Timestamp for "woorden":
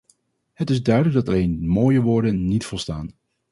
2.01-2.45